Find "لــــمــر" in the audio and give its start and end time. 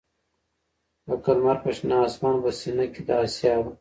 1.37-1.57